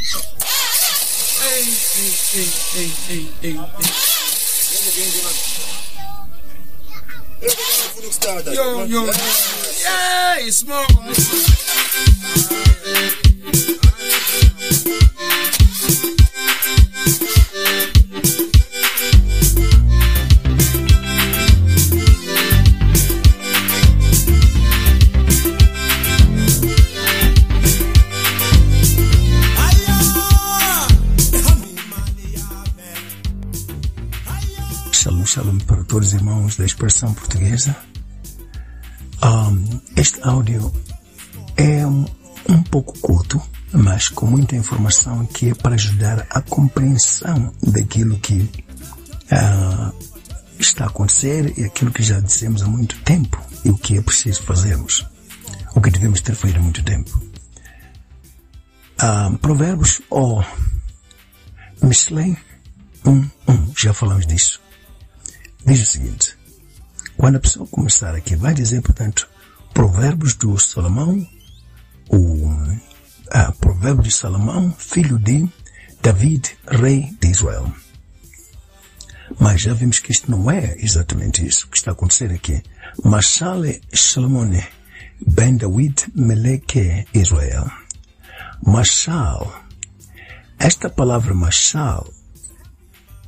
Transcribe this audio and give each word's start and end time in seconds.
Hey, 0.00 1.60
hey, 1.92 2.08
hey, 2.32 2.48
hey, 2.72 2.88
hey, 3.06 3.28
hey, 3.42 3.52
hey. 3.52 3.60
Yo, 8.54 8.84
yo, 8.84 9.04
yeah, 9.82 10.38
it's 10.40 10.56
small. 10.56 10.86
Shalom, 17.10 17.39
shalom 35.40 35.58
para 35.60 35.82
todos 35.84 36.08
os 36.08 36.14
irmãos 36.14 36.56
da 36.56 36.66
expressão 36.66 37.14
portuguesa. 37.14 37.74
Um, 39.24 39.80
este 39.96 40.20
áudio 40.22 40.70
é 41.56 41.86
um, 41.86 42.04
um 42.48 42.62
pouco 42.64 42.98
curto, 42.98 43.40
mas 43.72 44.10
com 44.10 44.26
muita 44.26 44.54
informação 44.54 45.24
que 45.24 45.48
é 45.48 45.54
para 45.54 45.76
ajudar 45.76 46.26
a 46.28 46.42
compreensão 46.42 47.54
daquilo 47.62 48.18
que 48.18 48.40
uh, 49.32 49.94
está 50.58 50.84
a 50.84 50.88
acontecer 50.88 51.58
e 51.58 51.64
aquilo 51.64 51.90
que 51.90 52.02
já 52.02 52.20
dissemos 52.20 52.62
há 52.62 52.66
muito 52.66 53.00
tempo 53.00 53.42
e 53.64 53.70
o 53.70 53.78
que 53.78 53.96
é 53.96 54.02
preciso 54.02 54.42
fazermos, 54.42 55.06
o 55.74 55.80
que 55.80 55.90
devemos 55.90 56.20
ter 56.20 56.34
feito 56.34 56.58
há 56.58 56.62
muito 56.62 56.82
tempo. 56.84 57.18
Uh, 59.02 59.38
provérbios 59.38 60.02
ou 60.10 60.44
oh, 61.82 61.86
Mishlei 61.86 62.36
1, 63.06 63.30
1, 63.48 63.72
já 63.74 63.94
falamos 63.94 64.26
disso. 64.26 64.60
Diz 65.66 65.82
o 65.82 65.86
seguinte, 65.86 66.36
quando 67.16 67.36
a 67.36 67.40
pessoa 67.40 67.66
começar 67.66 68.14
aqui, 68.14 68.34
vai 68.34 68.54
dizer, 68.54 68.80
portanto, 68.82 69.28
Provérbios 69.74 70.34
do 70.34 70.58
Salomão, 70.58 71.26
o 72.08 72.50
ah, 73.30 73.52
Provérbio 73.52 74.02
de 74.02 74.10
Salomão, 74.10 74.74
filho 74.76 75.18
de 75.18 75.48
David, 76.02 76.56
rei 76.66 77.14
de 77.20 77.28
Israel. 77.28 77.72
Mas 79.38 79.60
já 79.60 79.74
vimos 79.74 80.00
que 80.00 80.10
isto 80.10 80.30
não 80.30 80.50
é 80.50 80.76
exatamente 80.78 81.46
isso 81.46 81.68
que 81.68 81.76
está 81.76 81.92
a 81.92 81.94
acontecer 81.94 82.32
aqui. 82.32 82.62
Mashale 83.04 83.80
Salomone 83.92 84.64
ben 85.24 85.56
David 85.56 86.06
Meleke 86.14 87.06
Israel. 87.14 87.70
Mashal. 88.66 89.62
Esta 90.58 90.90
palavra 90.90 91.34
Mashal 91.34 92.12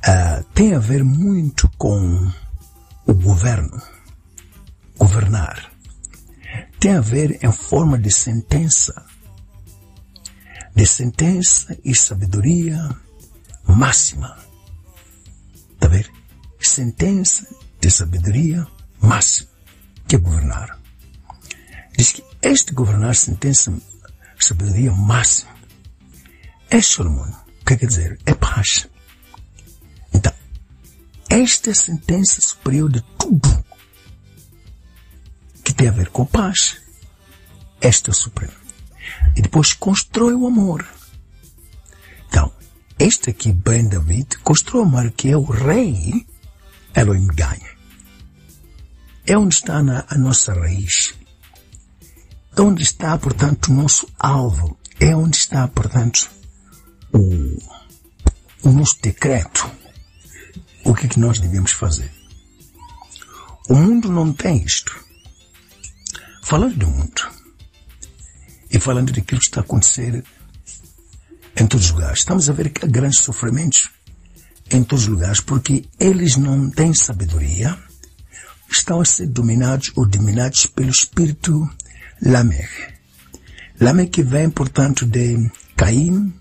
uh, 0.07 0.43
tem 0.53 0.73
a 0.73 0.79
ver 0.79 1.03
muito 1.03 1.69
com 1.77 2.31
o 3.05 3.13
governo, 3.13 3.81
governar. 4.97 5.71
Tem 6.79 6.93
a 6.93 7.01
ver 7.01 7.43
em 7.43 7.51
forma 7.51 7.97
de 7.97 8.11
sentença, 8.11 9.05
de 10.75 10.85
sentença 10.85 11.77
e 11.83 11.95
sabedoria 11.95 12.89
máxima. 13.65 14.37
Está 15.73 15.87
ver? 15.87 16.11
Sentença 16.59 17.47
de 17.79 17.89
sabedoria 17.89 18.67
máxima, 19.01 19.49
que 20.07 20.15
é 20.15 20.19
governar. 20.19 20.79
Diz 21.97 22.11
que 22.11 22.23
este 22.41 22.73
governar, 22.73 23.15
sentença, 23.15 23.73
sabedoria 24.39 24.91
máxima, 24.91 25.53
é 26.69 26.81
Solomon. 26.81 27.29
O 27.61 27.65
que 27.65 27.77
quer 27.77 27.85
dizer? 27.85 28.19
É 28.25 28.33
paz. 28.33 28.87
Esta 31.33 31.73
sentença 31.73 32.39
superior 32.39 32.91
de 32.91 33.01
tudo 33.17 33.65
que 35.63 35.73
tem 35.73 35.87
a 35.87 35.91
ver 35.91 36.09
com 36.09 36.27
paz. 36.27 36.77
Esta 37.81 38.11
é 38.11 38.13
o 38.13 38.15
supremo. 38.15 38.53
E 39.35 39.41
depois 39.41 39.73
constrói 39.73 40.35
o 40.35 40.45
amor. 40.45 40.87
Então, 42.27 42.53
este 42.99 43.31
aqui, 43.31 43.51
Ben 43.51 43.89
David, 43.89 44.37
constrói 44.43 44.83
o 44.83 44.85
amor 44.85 45.09
que 45.09 45.29
é 45.29 45.35
o 45.35 45.41
rei 45.41 46.23
Elohim 46.95 47.25
ganha. 47.33 47.77
É 49.25 49.35
onde 49.35 49.55
está 49.55 49.81
na, 49.81 50.05
a 50.07 50.15
nossa 50.15 50.53
raiz. 50.53 51.15
É 52.55 52.61
onde 52.61 52.83
está, 52.83 53.17
portanto, 53.17 53.69
o 53.69 53.73
nosso 53.73 54.07
alvo. 54.19 54.77
É 54.99 55.15
onde 55.15 55.37
está, 55.37 55.67
portanto, 55.67 56.29
o, 57.11 57.57
o 58.69 58.71
nosso 58.71 59.01
decreto 59.01 59.82
o 60.83 60.93
que, 60.93 61.05
é 61.05 61.09
que 61.09 61.19
nós 61.19 61.39
devemos 61.39 61.71
fazer. 61.71 62.11
O 63.69 63.75
mundo 63.75 64.11
não 64.11 64.33
tem 64.33 64.63
isto. 64.63 64.93
Falando 66.43 66.75
do 66.75 66.87
mundo 66.87 67.31
e 68.69 68.79
falando 68.79 69.13
daquilo 69.13 69.39
que 69.39 69.47
está 69.47 69.61
a 69.61 69.63
acontecer 69.63 70.23
em 71.55 71.67
todos 71.67 71.85
os 71.85 71.91
lugares, 71.91 72.19
estamos 72.19 72.49
a 72.49 72.53
ver 72.53 72.69
que 72.69 72.83
há 72.83 72.87
grandes 72.87 73.21
sofrimentos 73.21 73.89
em 74.69 74.83
todos 74.83 75.03
os 75.03 75.09
lugares 75.09 75.39
porque 75.39 75.85
eles 75.99 76.35
não 76.35 76.69
têm 76.69 76.93
sabedoria, 76.93 77.77
estão 78.69 78.99
a 78.99 79.05
ser 79.05 79.27
dominados 79.27 79.91
ou 79.95 80.05
dominados 80.05 80.65
pelo 80.65 80.89
espírito 80.89 81.69
Lamer. 82.21 82.99
Lamer 83.79 84.09
que 84.09 84.23
vem, 84.23 84.49
portanto, 84.49 85.05
de 85.05 85.49
Caim, 85.75 86.33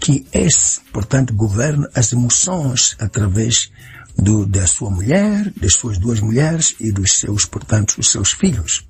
que 0.00 0.26
esse, 0.32 0.80
portanto, 0.92 1.34
governa 1.34 1.88
as 1.94 2.12
emoções 2.12 2.96
através 2.98 3.70
do, 4.16 4.46
da 4.46 4.66
sua 4.66 4.90
mulher, 4.90 5.52
das 5.52 5.74
suas 5.74 5.98
duas 5.98 6.20
mulheres 6.20 6.74
e 6.80 6.90
dos 6.90 7.12
seus, 7.12 7.44
portanto, 7.44 7.96
os 7.98 8.10
seus 8.10 8.32
filhos. 8.32 8.88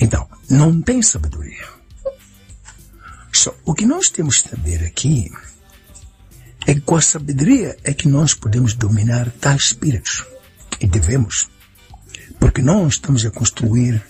Então, 0.00 0.28
não 0.48 0.80
tem 0.80 1.02
sabedoria. 1.02 1.66
Só, 3.32 3.52
o 3.64 3.74
que 3.74 3.84
nós 3.84 4.08
temos 4.08 4.38
que 4.38 4.50
saber 4.50 4.84
aqui 4.84 5.28
é 6.66 6.74
que 6.74 6.80
com 6.80 6.94
a 6.94 7.02
sabedoria 7.02 7.76
é 7.82 7.92
que 7.92 8.08
nós 8.08 8.34
podemos 8.34 8.74
dominar 8.74 9.30
tais 9.40 9.64
espíritos. 9.64 10.24
E 10.80 10.86
devemos. 10.86 11.50
Porque 12.38 12.62
nós 12.62 12.94
estamos 12.94 13.26
a 13.26 13.30
construir, 13.30 14.00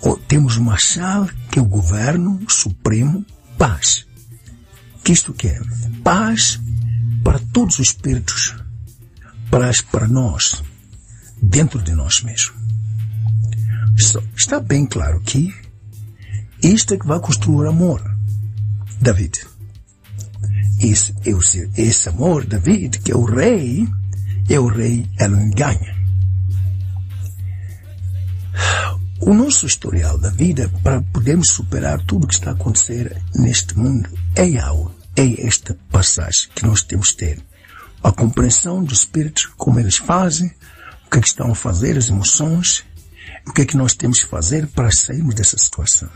ou 0.00 0.16
temos 0.16 0.56
uma 0.56 0.76
chave 0.76 1.32
que 1.52 1.60
é 1.60 1.62
o 1.62 1.66
governo 1.66 2.40
supremo, 2.48 3.24
paz 3.56 4.09
que 5.02 5.12
isto 5.12 5.32
quer 5.32 5.60
paz 6.02 6.60
para 7.22 7.38
todos 7.52 7.78
os 7.78 7.88
espíritos, 7.88 8.54
paz 9.50 9.80
para 9.80 10.08
nós, 10.08 10.62
dentro 11.42 11.82
de 11.82 11.92
nós 11.92 12.22
mesmos. 12.22 12.52
Está 14.36 14.60
bem 14.60 14.86
claro 14.86 15.20
que 15.20 15.54
isto 16.62 16.94
é 16.94 16.98
que 16.98 17.06
vai 17.06 17.20
construir 17.20 17.68
amor, 17.68 18.02
David. 19.00 19.46
Esse, 20.80 21.14
esse, 21.76 22.08
amor, 22.08 22.46
David, 22.46 23.00
que 23.00 23.12
é 23.12 23.16
o 23.16 23.24
rei, 23.24 23.86
é 24.48 24.58
o 24.58 24.66
rei, 24.66 25.06
ela 25.18 25.36
ganha. 25.54 25.99
O 29.30 29.34
nosso 29.34 29.64
historial 29.64 30.18
da 30.18 30.28
vida 30.28 30.68
para 30.82 31.00
podermos 31.00 31.50
superar 31.50 32.02
tudo 32.04 32.24
o 32.24 32.26
que 32.26 32.34
está 32.34 32.50
a 32.50 32.52
acontecer 32.52 33.16
neste 33.32 33.78
mundo 33.78 34.10
é 34.34 34.58
algo, 34.58 34.92
é 35.14 35.46
esta 35.46 35.78
passagem 35.88 36.48
que 36.52 36.66
nós 36.66 36.82
temos 36.82 37.10
de 37.10 37.16
ter. 37.16 37.44
A 38.02 38.10
compreensão 38.10 38.82
dos 38.82 38.98
espíritos, 38.98 39.46
como 39.56 39.78
eles 39.78 39.98
fazem, 39.98 40.48
o 41.06 41.10
que, 41.10 41.18
é 41.18 41.20
que 41.20 41.28
estão 41.28 41.52
a 41.52 41.54
fazer, 41.54 41.96
as 41.96 42.08
emoções, 42.08 42.82
o 43.46 43.52
que 43.52 43.62
é 43.62 43.64
que 43.64 43.76
nós 43.76 43.94
temos 43.94 44.18
que 44.18 44.28
fazer 44.28 44.66
para 44.66 44.90
sairmos 44.90 45.36
dessa 45.36 45.56
situação, 45.56 46.10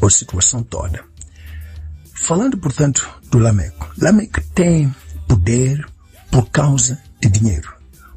ou 0.00 0.10
situação 0.10 0.64
toda. 0.64 1.04
Falando, 2.16 2.58
portanto, 2.58 3.08
do 3.30 3.38
Lameco. 3.38 3.92
Lameco 3.96 4.42
tem 4.56 4.92
poder 5.28 5.86
por 6.32 6.50
causa 6.50 6.98
de 7.20 7.28
dinheiro, 7.28 7.72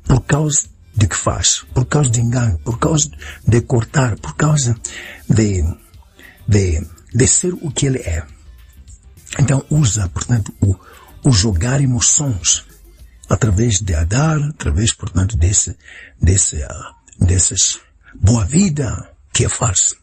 por 0.05 0.21
causa 0.21 0.72
de 0.95 1.07
que 1.07 1.15
faz, 1.15 1.65
por 1.73 1.85
causa 1.85 2.09
de 2.09 2.21
engano, 2.21 2.57
por 2.59 2.77
causa 2.77 3.09
de 3.47 3.61
cortar, 3.61 4.17
por 4.17 4.35
causa 4.35 4.75
de, 5.29 5.63
de, 6.47 6.87
de 7.13 7.27
ser 7.27 7.53
o 7.53 7.71
que 7.71 7.87
ele 7.87 7.99
é. 7.99 8.23
Então 9.39 9.65
usa, 9.69 10.07
portanto, 10.09 10.53
o, 10.61 10.75
o 11.25 11.31
jogar 11.31 11.81
emoções 11.81 12.63
através 13.29 13.81
de 13.81 13.93
dar, 14.05 14.37
através, 14.43 14.93
portanto, 14.93 15.35
desse, 15.35 15.75
desse, 16.21 16.57
uh, 16.57 17.25
dessas 17.25 17.79
boa 18.13 18.45
vida 18.45 19.11
que 19.31 19.45
é 19.45 19.49
falsa. 19.49 19.95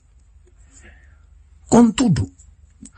Contudo, 1.68 2.32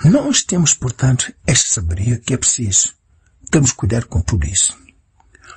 nós 0.05 0.43
temos, 0.43 0.73
portanto, 0.73 1.33
esta 1.47 1.69
sabedoria 1.69 2.19
que 2.19 2.33
é 2.33 2.39
preciso. 2.39 2.95
Temos 3.51 3.73
que 3.73 3.77
cuidar 3.77 4.07
com 4.07 4.23
tudo 4.23 4.47
isso. 4.47 4.82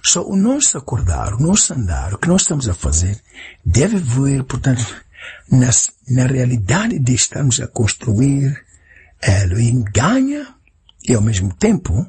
Só 0.06 0.24
o 0.24 0.36
nosso 0.36 0.78
acordar, 0.78 1.34
o 1.34 1.42
nosso 1.42 1.74
andar, 1.74 2.14
o 2.14 2.20
que 2.20 2.28
nós 2.28 2.44
estamos 2.44 2.70
a 2.70 2.76
fazer, 2.76 3.20
deve 3.66 3.98
ver, 3.98 4.44
portanto, 4.44 4.86
nas, 5.50 5.90
na 6.08 6.28
realidade 6.28 7.00
de 7.00 7.16
estarmos 7.16 7.60
a 7.60 7.68
construir 7.68 8.64
Elohim 9.20 9.84
ganha 9.92 10.48
e 11.10 11.16
ao 11.16 11.24
mesmo 11.24 11.52
tempo 11.56 12.06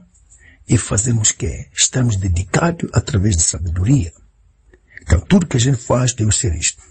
e 0.68 0.76
fazemos 0.76 1.32
que 1.32 1.70
estamos 1.72 2.16
dedicados 2.16 2.90
através 2.92 3.34
de 3.34 3.42
sabedoria. 3.42 4.12
Então 5.00 5.18
tudo 5.20 5.46
que 5.46 5.56
a 5.56 5.60
gente 5.60 5.78
faz 5.78 6.12
deve 6.12 6.32
ser 6.32 6.54
isto. 6.54 6.82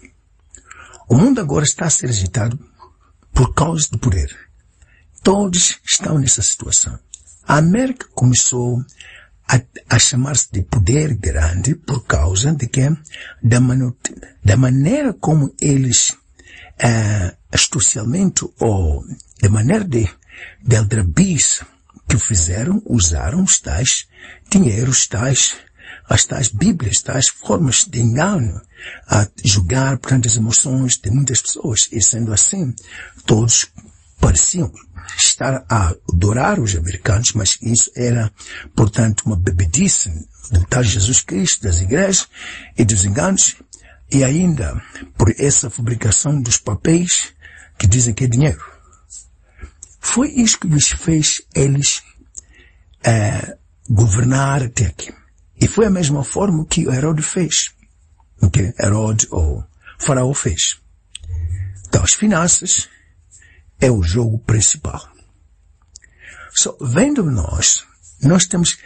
O 1.08 1.16
mundo 1.16 1.40
agora 1.40 1.64
está 1.64 1.86
a 1.86 1.90
ser 1.90 2.08
agitado 2.08 2.58
por 3.32 3.54
causa 3.54 3.86
do 3.92 3.98
poder. 3.98 4.36
Todos 5.22 5.78
estão 5.84 6.18
nessa 6.18 6.42
situação. 6.42 6.98
A 7.46 7.58
América 7.58 8.08
começou 8.12 8.84
a, 9.48 9.60
a 9.88 9.98
chamar-se 9.98 10.48
de 10.52 10.62
poder 10.62 11.14
grande 11.14 11.74
por 11.74 12.04
causa 12.04 12.52
de 12.52 12.66
que 12.66 12.88
da, 13.42 13.60
manu, 13.60 13.96
da 14.44 14.56
maneira 14.56 15.12
como 15.14 15.54
eles 15.60 16.10
uh, 16.10 17.36
ou 18.60 19.04
da 19.40 19.48
maneira 19.48 19.84
de, 19.84 20.08
de 20.62 20.76
aldrabice 20.76 21.64
que 22.08 22.18
fizeram, 22.18 22.82
usaram 22.86 23.42
os 23.42 23.58
tais 23.58 24.06
dinheiros, 24.50 25.06
tais, 25.06 25.56
as 26.08 26.24
tais 26.24 26.48
bíblias, 26.48 27.02
tais 27.02 27.28
formas 27.28 27.84
de 27.84 28.00
engano 28.00 28.60
a 29.08 29.26
julgar, 29.44 29.98
portanto, 29.98 30.28
as 30.28 30.36
emoções 30.36 30.98
de 30.98 31.10
muitas 31.10 31.42
pessoas. 31.42 31.88
E 31.90 32.00
sendo 32.00 32.32
assim, 32.32 32.74
todos 33.24 33.66
pareciam 34.20 34.70
estar 35.16 35.64
a 35.68 35.94
adorar 36.12 36.58
os 36.58 36.74
americanos, 36.74 37.32
mas 37.32 37.58
isso 37.60 37.90
era, 37.94 38.30
portanto, 38.74 39.22
uma 39.26 39.36
bebedice 39.36 40.10
do 40.50 40.64
tal 40.66 40.82
Jesus 40.82 41.20
Cristo, 41.20 41.62
das 41.62 41.80
igrejas 41.80 42.28
e 42.76 42.84
dos 42.84 43.04
enganos, 43.04 43.56
e 44.10 44.22
ainda 44.22 44.80
por 45.16 45.34
essa 45.38 45.68
fabricação 45.68 46.40
dos 46.40 46.58
papéis 46.58 47.32
que 47.78 47.86
dizem 47.86 48.14
que 48.14 48.24
é 48.24 48.28
dinheiro. 48.28 48.64
Foi 50.00 50.30
isso 50.30 50.58
que 50.58 50.68
lhes 50.68 50.88
fez 50.88 51.42
eles 51.54 52.02
é, 53.02 53.56
governar 53.88 54.62
até 54.62 54.86
aqui. 54.86 55.12
E 55.60 55.66
foi 55.66 55.86
a 55.86 55.90
mesma 55.90 56.22
forma 56.22 56.64
que 56.66 56.82
Herodes 56.82 57.26
fez. 57.26 57.72
Que 58.52 58.74
Herodes 58.78 59.26
ou 59.30 59.64
Faraó 59.98 60.32
fez. 60.32 60.78
Então 61.88 62.02
as 62.02 62.12
finanças 62.12 62.88
é 63.80 63.90
o 63.90 64.02
jogo 64.02 64.38
principal. 64.38 65.06
Só 66.54 66.76
vendo 66.80 67.22
nós, 67.24 67.84
nós 68.22 68.46
temos 68.46 68.78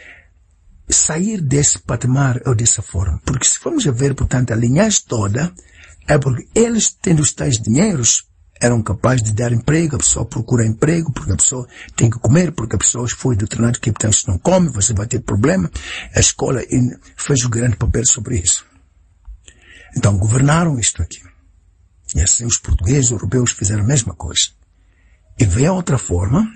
sair 0.89 1.39
desse 1.41 1.79
patamar 1.79 2.41
ou 2.45 2.53
dessa 2.53 2.81
forma. 2.81 3.19
Porque 3.25 3.47
se 3.47 3.57
formos 3.57 3.87
a 3.87 3.91
ver, 3.91 4.13
portanto, 4.13 4.51
a 4.51 4.55
linhagem 4.55 5.01
toda, 5.07 5.53
é 6.07 6.17
porque 6.17 6.47
eles, 6.53 6.89
tendo 6.89 7.21
os 7.21 7.31
tais 7.31 7.57
dinheiros, 7.57 8.25
eram 8.59 8.83
capazes 8.83 9.23
de 9.23 9.33
dar 9.33 9.51
emprego, 9.51 9.95
a 9.95 9.99
pessoa 9.99 10.25
procura 10.25 10.65
emprego, 10.65 11.11
porque 11.11 11.31
a 11.31 11.37
pessoa 11.37 11.67
tem 11.95 12.09
que 12.09 12.19
comer, 12.19 12.51
porque 12.51 12.75
a 12.75 12.79
pessoa 12.79 13.07
foi 13.07 13.35
treinado 13.35 13.79
que, 13.79 13.91
portanto, 13.91 14.15
se 14.15 14.27
não 14.27 14.37
come, 14.37 14.69
você 14.69 14.93
vai 14.93 15.07
ter 15.07 15.19
problema. 15.21 15.71
A 16.15 16.19
escola 16.19 16.61
fez 17.15 17.43
um 17.43 17.49
grande 17.49 17.77
papel 17.77 18.05
sobre 18.05 18.37
isso. 18.37 18.65
Então, 19.97 20.17
governaram 20.17 20.79
isto 20.79 21.01
aqui. 21.01 21.21
E 22.13 22.21
assim 22.21 22.45
os 22.45 22.57
portugueses, 22.57 23.05
os 23.05 23.11
europeus 23.11 23.51
fizeram 23.51 23.83
a 23.83 23.87
mesma 23.87 24.13
coisa. 24.13 24.49
E 25.41 25.45
veio 25.45 25.71
a 25.71 25.73
outra 25.73 25.97
forma. 25.97 26.47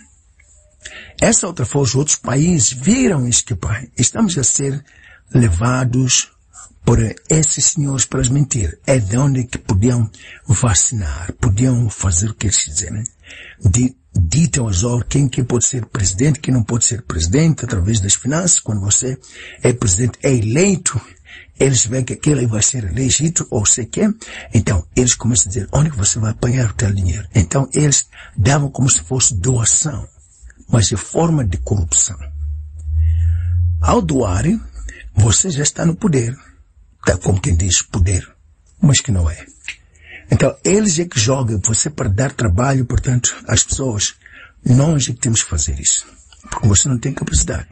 Essa 1.19 1.47
outra 1.47 1.65
forma, 1.65 1.87
os 1.87 1.95
outros 1.95 2.17
países 2.17 2.71
viram 2.71 3.27
isto 3.27 3.47
que, 3.47 3.55
pai, 3.55 3.89
estamos 3.97 4.37
a 4.37 4.43
ser 4.43 4.85
levados 5.33 6.31
por 6.85 6.99
esses 7.27 7.65
senhores 7.65 8.05
para 8.05 8.21
as 8.21 8.29
mentir. 8.29 8.77
É 8.85 8.99
de 8.99 9.17
onde 9.17 9.45
que 9.45 9.57
podiam 9.57 10.07
vacinar, 10.47 11.33
podiam 11.41 11.89
fazer 11.89 12.29
o 12.29 12.35
que 12.35 12.45
eles 12.45 12.63
quiserem. 12.63 13.03
ditam 14.13 14.65
aos 14.65 14.83
outros 14.83 15.09
quem 15.09 15.27
que 15.27 15.43
pode 15.43 15.65
ser 15.65 15.87
presidente, 15.87 16.39
quem 16.39 16.53
não 16.53 16.61
pode 16.61 16.85
ser 16.85 17.01
presidente 17.01 17.65
através 17.65 17.99
das 17.99 18.13
finanças. 18.13 18.59
Quando 18.59 18.81
você 18.81 19.17
é 19.63 19.73
presidente, 19.73 20.19
é 20.21 20.31
eleito, 20.31 21.01
eles 21.59 21.85
veem 21.85 22.03
que 22.03 22.13
aquele 22.13 22.45
vai 22.45 22.61
ser 22.61 22.83
elegido 22.83 23.47
ou 23.49 23.65
sei 23.65 23.85
que. 23.85 24.01
Então, 24.53 24.85
eles 24.95 25.13
começam 25.13 25.49
a 25.49 25.53
dizer 25.53 25.69
onde 25.71 25.89
você 25.89 26.19
vai 26.19 26.31
apanhar 26.31 26.71
o 26.71 26.73
teu 26.73 26.91
dinheiro. 26.91 27.27
Então, 27.33 27.69
eles 27.73 28.07
davam 28.35 28.69
como 28.69 28.89
se 28.89 29.01
fosse 29.01 29.33
doação, 29.33 30.07
mas 30.69 30.87
de 30.87 30.97
forma 30.97 31.45
de 31.45 31.57
corrupção. 31.57 32.17
Ao 33.81 34.01
doar, 34.01 34.45
você 35.15 35.49
já 35.49 35.63
está 35.63 35.85
no 35.85 35.95
poder 35.95 36.35
tá, 37.05 37.17
como 37.17 37.39
quem 37.39 37.55
diz, 37.55 37.83
poder, 37.83 38.27
mas 38.81 38.99
que 38.99 39.11
não 39.11 39.29
é. 39.29 39.45
Então, 40.29 40.57
eles 40.63 40.97
é 40.97 41.05
que 41.05 41.19
jogam 41.19 41.61
você 41.63 41.89
para 41.89 42.09
dar 42.09 42.31
trabalho, 42.33 42.83
portanto, 42.85 43.35
às 43.47 43.63
pessoas. 43.63 44.15
Nós 44.65 45.07
é 45.07 45.13
que 45.13 45.19
temos 45.19 45.43
que 45.43 45.49
fazer 45.49 45.79
isso. 45.79 46.07
Porque 46.49 46.67
você 46.67 46.89
não 46.89 46.97
tem 46.97 47.13
capacidade. 47.13 47.67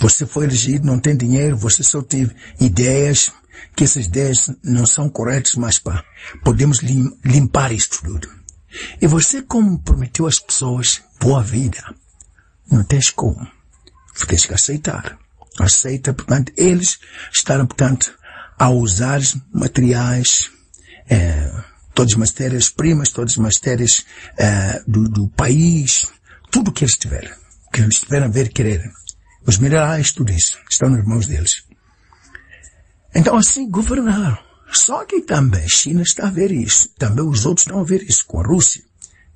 Você 0.00 0.26
foi 0.26 0.46
elegido, 0.46 0.86
não 0.86 0.98
tem 0.98 1.16
dinheiro, 1.16 1.56
você 1.56 1.82
só 1.82 2.02
teve 2.02 2.34
ideias, 2.58 3.30
que 3.76 3.84
essas 3.84 4.06
ideias 4.06 4.50
não 4.64 4.86
são 4.86 5.08
corretas, 5.08 5.54
mas 5.54 5.78
pá, 5.78 6.02
podemos 6.42 6.78
lim 6.78 7.12
limpar 7.24 7.70
isto 7.70 8.02
tudo. 8.02 8.28
E 9.00 9.06
você 9.06 9.42
como 9.42 9.78
prometeu 9.78 10.26
às 10.26 10.38
pessoas 10.38 11.02
boa 11.20 11.42
vida, 11.42 11.94
não 12.70 12.82
tens 12.82 13.10
como. 13.10 13.46
Tens 14.26 14.46
que 14.46 14.54
aceitar. 14.54 15.18
Aceita, 15.58 16.14
portanto, 16.14 16.52
eles 16.56 16.98
estarão, 17.32 17.66
portanto, 17.66 18.16
a 18.58 18.70
usar 18.70 19.20
materiais, 19.52 20.50
é, 21.08 21.50
todas 21.94 22.12
as 22.12 22.18
matérias-primas, 22.18 23.10
todas 23.10 23.32
as 23.32 23.38
matérias 23.38 24.06
é, 24.38 24.82
do, 24.86 25.08
do, 25.08 25.28
país, 25.28 26.06
tudo 26.50 26.72
que 26.72 26.84
eles 26.84 26.96
tiverem, 26.96 27.32
que 27.72 27.80
eles 27.80 28.00
tiveram 28.00 28.26
a 28.26 28.30
ver 28.30 28.48
querer. 28.50 28.90
Os 29.50 29.58
minerais, 29.58 30.12
tudo 30.12 30.30
isso, 30.30 30.56
estão 30.70 30.88
nas 30.88 31.04
mãos 31.04 31.26
deles. 31.26 31.64
Então 33.12 33.36
assim 33.36 33.68
governaram. 33.68 34.38
Só 34.72 35.04
que 35.04 35.22
também 35.22 35.64
a 35.64 35.68
China 35.68 36.02
está 36.02 36.28
a 36.28 36.30
ver 36.30 36.52
isso. 36.52 36.88
Também 36.96 37.24
os 37.24 37.44
outros 37.44 37.66
estão 37.66 37.80
a 37.80 37.82
ver 37.82 38.00
isso 38.04 38.24
com 38.26 38.38
a 38.38 38.46
Rússia. 38.46 38.80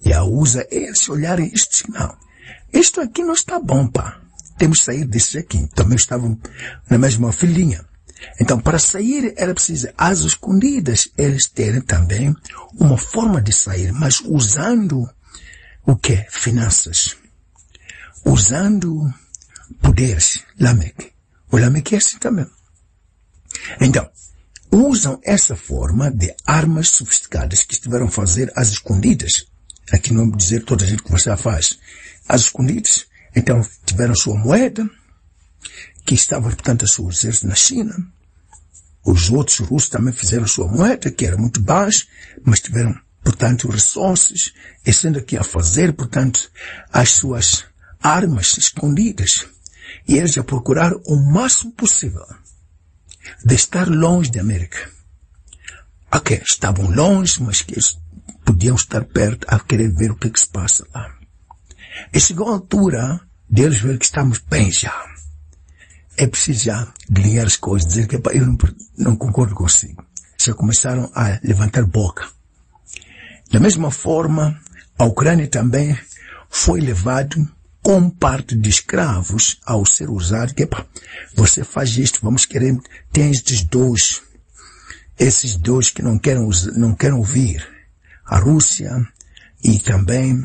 E 0.06 0.12
a 0.12 0.23
USA, 0.23 0.64
eles 0.71 1.09
olharem 1.09 1.50
isto, 1.52 1.90
não. 1.90 2.16
Isto 2.73 3.00
aqui 3.00 3.25
não 3.25 3.33
está 3.33 3.59
bom, 3.59 3.88
pá. 3.88 4.21
Temos 4.56 4.78
que 4.78 4.85
sair 4.85 5.04
disso 5.04 5.37
aqui. 5.37 5.66
Também 5.75 5.97
estavam 5.97 6.38
na 6.88 6.97
mesma 6.97 7.33
filhinha. 7.33 7.85
Então, 8.40 8.61
para 8.61 8.78
sair 8.78 9.35
era 9.37 9.52
preciso, 9.52 9.88
às 9.99 10.21
escondidas, 10.21 11.09
eles 11.18 11.49
terem 11.49 11.80
também 11.80 12.37
uma 12.78 12.97
forma 12.97 13.42
de 13.42 13.52
sair, 13.52 13.92
mas 13.92 14.21
usando 14.21 15.11
o 15.85 15.97
que? 15.97 16.25
Finanças. 16.30 17.16
Usando 18.25 19.12
poderes. 19.81 20.45
Lameque. 20.59 21.12
O 21.50 21.59
Lameque 21.59 21.95
é 21.95 21.99
assim 21.99 22.19
também. 22.19 22.47
Então, 23.81 24.09
usam 24.71 25.21
essa 25.23 25.54
forma 25.54 26.11
de 26.11 26.35
armas 26.47 26.88
sofisticadas 26.88 27.62
que 27.62 27.75
estiveram 27.75 28.07
a 28.07 28.11
fazer 28.11 28.52
às 28.57 28.69
escondidas. 28.71 29.47
Aqui 29.93 30.12
não 30.12 30.28
vou 30.28 30.37
dizer 30.37 30.64
toda 30.64 30.85
a 30.85 30.88
gente 30.88 31.02
que 31.02 31.11
você 31.11 31.37
faz. 31.37 31.78
Às 32.28 32.43
escondidas. 32.43 33.07
Então, 33.37 33.61
tiveram 33.85 34.14
sua 34.14 34.37
moeda, 34.37 34.88
que 36.04 36.14
estava, 36.14 36.49
portanto, 36.50 36.85
a 36.85 36.88
seu 36.88 37.09
exército 37.09 37.47
na 37.47 37.54
China. 37.54 37.95
Os 39.04 39.31
outros 39.31 39.59
russos 39.59 39.90
também 39.90 40.14
fizeram 40.14 40.47
sua 40.47 40.66
moeda, 40.66 41.11
que 41.11 41.26
era 41.26 41.37
muito 41.37 41.61
baixa, 41.61 42.07
mas 42.45 42.61
tiveram 42.61 42.99
portanto, 43.25 43.71
resources, 43.71 44.52
estando 44.85 45.19
aqui 45.19 45.37
a 45.37 45.43
fazer, 45.43 45.95
portanto, 45.95 46.50
as 46.93 47.09
suas 47.11 47.64
armas 48.00 48.59
escondidas. 48.59 49.47
E 50.06 50.16
eles 50.16 50.36
a 50.36 50.44
procurar 50.44 50.92
o 51.06 51.16
máximo 51.16 51.72
possível 51.72 52.26
de 53.44 53.54
estar 53.54 53.88
longe 53.88 54.30
da 54.30 54.40
América. 54.40 54.90
Ok, 56.12 56.40
estavam 56.44 56.90
longe, 56.90 57.42
mas 57.42 57.62
que 57.62 57.74
eles 57.74 57.98
podiam 58.44 58.76
estar 58.76 59.04
perto 59.04 59.46
a 59.48 59.58
querer 59.58 59.88
ver 59.88 60.10
o 60.10 60.16
que, 60.16 60.30
que 60.30 60.40
se 60.40 60.48
passa 60.48 60.86
lá. 60.94 61.12
E 62.12 62.20
chegou 62.20 62.48
a 62.48 62.52
altura 62.52 63.20
deles 63.48 63.80
ver 63.80 63.98
que 63.98 64.04
estamos 64.04 64.38
bem 64.38 64.70
já. 64.70 64.94
É 66.16 66.26
preciso 66.26 66.64
já 66.64 66.92
ganhar 67.10 67.46
as 67.46 67.56
coisas, 67.56 67.88
dizer 67.88 68.06
que 68.06 68.16
eu 68.16 68.46
não, 68.46 68.58
não 68.96 69.16
concordo 69.16 69.54
consigo. 69.54 70.04
Já 70.38 70.54
começaram 70.54 71.10
a 71.14 71.40
levantar 71.42 71.84
boca. 71.84 72.28
Da 73.50 73.58
mesma 73.58 73.90
forma, 73.90 74.60
a 74.98 75.04
Ucrânia 75.04 75.48
também 75.48 75.98
foi 76.48 76.80
levado 76.80 77.48
com 77.85 78.09
parte 78.09 78.57
de 78.57 78.71
escravos 78.71 79.61
ao 79.62 79.85
ser 79.85 80.09
usado, 80.09 80.55
que 80.55 80.62
epa, 80.62 80.87
você 81.35 81.62
faz 81.62 81.99
isto, 81.99 82.19
vamos 82.23 82.47
querer, 82.47 82.75
tem 83.12 83.31
estes 83.31 83.62
dois, 83.62 84.23
esses 85.19 85.55
dois 85.55 85.91
que 85.91 86.00
não 86.00 86.19
querem, 86.19 86.49
não 86.76 86.95
querem 86.95 87.14
ouvir, 87.14 87.62
a 88.25 88.38
Rússia 88.38 88.91
e 89.62 89.79
também, 89.79 90.43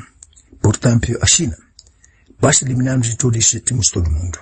portanto, 0.61 1.17
a 1.21 1.25
China. 1.25 1.57
Basta 2.41 2.65
eliminarmos 2.65 3.07
de 3.07 3.15
tudo 3.15 3.37
isso, 3.37 3.57
temos 3.61 3.87
todo 3.87 4.11
mundo. 4.11 4.37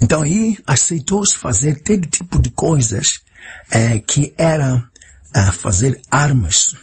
Então 0.00 0.22
aí 0.22 0.58
aceitou-se 0.66 1.36
fazer 1.36 1.82
todo 1.82 2.06
tipo 2.06 2.40
de 2.40 2.48
coisas 2.48 3.20
é, 3.70 3.98
que 3.98 4.32
era 4.38 4.82
é, 5.34 5.52
fazer 5.52 6.00
armas, 6.10 6.74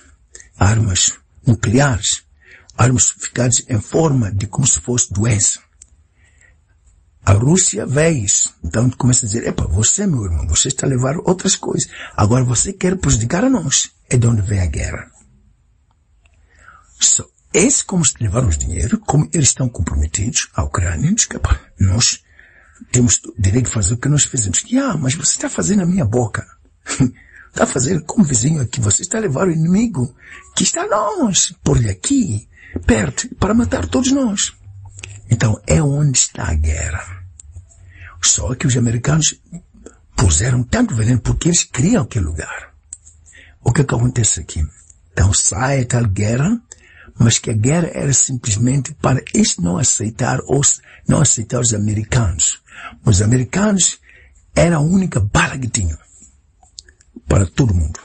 armas 0.55 1.13
nucleares, 1.43 2.26
armas 2.77 3.09
ficadas 3.09 3.63
em 3.67 3.81
forma 3.81 4.31
de 4.31 4.47
como 4.47 4.67
se 4.67 4.79
fosse 4.79 5.11
doença. 5.11 5.59
A 7.25 7.33
Rússia 7.33 7.85
vê 7.85 8.09
isso. 8.09 8.55
Então 8.63 8.89
começa 8.91 9.25
a 9.25 9.27
dizer, 9.27 9.45
epa, 9.45 9.67
você, 9.67 10.07
meu 10.07 10.23
irmão, 10.23 10.47
você 10.47 10.69
está 10.69 10.87
a 10.87 10.89
levar 10.89 11.17
outras 11.25 11.55
coisas. 11.57 11.89
Agora 12.15 12.45
você 12.45 12.71
quer 12.71 12.95
prejudicar 12.95 13.43
a 13.43 13.49
nós. 13.49 13.91
É 14.09 14.15
de 14.15 14.25
onde 14.27 14.41
vem 14.41 14.61
a 14.61 14.65
guerra. 14.65 15.11
So, 16.99 17.29
esse 17.53 17.83
como 17.83 18.05
se 18.05 18.13
levaram 18.21 18.47
os 18.47 18.57
dinheiro, 18.57 18.97
como 18.99 19.27
eles 19.33 19.49
estão 19.49 19.67
comprometidos, 19.67 20.47
a 20.53 20.63
Ucrânia, 20.63 21.13
diz 21.13 21.25
que, 21.25 21.37
nós 21.79 22.23
temos 22.93 23.19
o 23.25 23.33
direito 23.37 23.65
de 23.65 23.73
fazer 23.73 23.95
o 23.95 23.97
que 23.97 24.07
nós 24.07 24.23
fizemos. 24.23 24.63
Ah, 24.81 24.95
mas 24.95 25.13
você 25.13 25.33
está 25.33 25.49
fazendo 25.49 25.81
a 25.81 25.85
minha 25.85 26.05
boca. 26.05 26.47
está 27.49 27.65
fazendo 27.65 28.05
como 28.05 28.23
vizinho 28.23 28.61
aqui. 28.61 28.79
Você 28.79 29.01
está 29.01 29.17
a 29.17 29.21
levar 29.21 29.47
o 29.47 29.51
inimigo 29.51 30.15
que 30.55 30.63
está 30.63 30.87
nós, 30.87 31.53
por 31.63 31.77
aqui, 31.89 32.47
perto, 32.79 33.27
para 33.35 33.53
matar 33.53 33.87
todos 33.87 34.11
nós. 34.11 34.53
Então, 35.29 35.59
é 35.67 35.81
onde 35.81 36.17
está 36.17 36.49
a 36.49 36.53
guerra. 36.53 37.23
Só 38.21 38.55
que 38.55 38.67
os 38.67 38.75
americanos 38.75 39.39
puseram 40.15 40.63
tanto 40.63 40.95
veneno 40.95 41.21
porque 41.21 41.49
eles 41.49 41.63
criam 41.63 42.03
aquele 42.03 42.25
lugar. 42.25 42.73
O 43.63 43.71
que, 43.71 43.83
que 43.83 43.95
acontece 43.95 44.39
aqui? 44.39 44.65
Então 45.11 45.33
sai 45.33 45.85
tal 45.85 46.05
guerra, 46.05 46.61
mas 47.17 47.37
que 47.37 47.49
a 47.49 47.53
guerra 47.53 47.89
era 47.93 48.13
simplesmente 48.13 48.93
para 48.93 49.21
eles 49.33 49.57
não 49.57 49.77
aceitar 49.77 50.39
os, 50.47 50.81
não 51.07 51.21
aceitar 51.21 51.59
os 51.59 51.73
americanos. 51.73 52.61
Os 53.05 53.21
americanos 53.21 53.99
eram 54.55 54.77
a 54.77 54.81
única 54.81 55.19
bala 55.19 55.57
que 55.57 55.67
tinham 55.67 55.97
para 57.27 57.45
todo 57.45 57.73
mundo. 57.73 57.99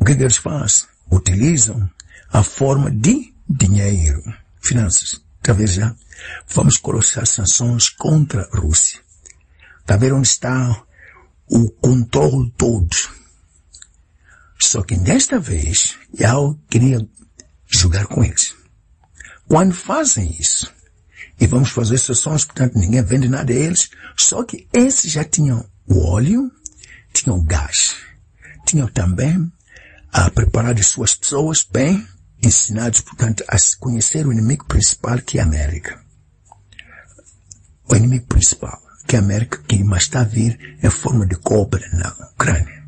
O 0.00 0.04
que, 0.04 0.14
que 0.14 0.22
eles 0.22 0.36
fazem? 0.36 0.86
Utilizam 1.10 1.88
a 2.34 2.42
forma 2.42 2.90
de 2.90 3.32
dinheiro, 3.48 4.20
finanças. 4.60 5.22
Talvez 5.40 5.74
já 5.74 5.94
vamos 6.52 6.76
colocar 6.76 7.24
sanções 7.26 7.88
contra 7.88 8.42
a 8.52 8.58
Rússia. 8.58 8.98
Está 9.78 9.96
ver 9.96 10.12
onde 10.12 10.26
está 10.26 10.82
o 11.48 11.70
controle 11.70 12.52
todo. 12.58 12.90
Só 14.58 14.82
que 14.82 14.96
desta 14.96 15.38
vez 15.38 15.96
eu 16.18 16.58
queria 16.68 17.08
jogar 17.68 18.06
com 18.08 18.24
eles. 18.24 18.52
Quando 19.46 19.72
fazem 19.72 20.36
isso, 20.36 20.74
e 21.38 21.46
vamos 21.46 21.70
fazer 21.70 21.98
sanções, 21.98 22.44
portanto 22.44 22.76
ninguém 22.76 23.04
vende 23.04 23.28
nada 23.28 23.52
a 23.52 23.56
eles, 23.56 23.90
só 24.16 24.42
que 24.42 24.66
esses 24.72 25.12
já 25.12 25.22
tinham 25.22 25.64
o 25.86 26.04
óleo, 26.04 26.50
tinham 27.12 27.44
gás, 27.44 27.94
tinham 28.66 28.88
também 28.88 29.52
a 30.12 30.28
preparar 30.30 30.76
as 30.76 30.86
suas 30.88 31.14
pessoas 31.14 31.62
bem 31.62 32.04
ensinados, 32.44 33.00
portanto, 33.00 33.44
a 33.48 33.56
conhecer 33.78 34.26
o 34.26 34.32
inimigo 34.32 34.64
principal 34.66 35.18
que 35.18 35.38
é 35.38 35.42
a 35.42 35.44
América. 35.44 36.00
O 37.88 37.94
inimigo 37.94 38.26
principal, 38.26 38.80
que 39.06 39.16
é 39.16 39.18
a 39.18 39.22
América, 39.22 39.58
que 39.66 39.82
mais 39.84 40.04
está 40.04 40.20
a 40.20 40.24
vir 40.24 40.78
em 40.82 40.90
forma 40.90 41.26
de 41.26 41.36
cobra 41.36 41.82
na 41.92 42.10
Ucrânia. 42.32 42.84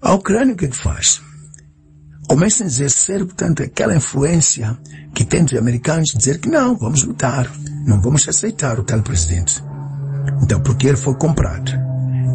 A 0.00 0.12
Ucrânia 0.14 0.54
o 0.54 0.56
que, 0.56 0.66
é 0.66 0.68
que 0.68 0.76
faz? 0.76 1.20
Começa 2.28 2.62
a 2.62 2.66
exercer, 2.66 3.24
portanto, 3.24 3.62
aquela 3.62 3.96
influência 3.96 4.78
que 5.14 5.24
tem 5.24 5.44
dos 5.44 5.54
americanos 5.54 6.10
dizer 6.14 6.38
que 6.38 6.48
não, 6.48 6.76
vamos 6.76 7.02
lutar, 7.02 7.50
não 7.86 8.00
vamos 8.00 8.28
aceitar 8.28 8.78
o 8.78 8.84
tal 8.84 9.02
presidente. 9.02 9.64
Então, 10.42 10.60
porque 10.60 10.86
ele 10.86 10.96
foi 10.96 11.14
comprado. 11.14 11.72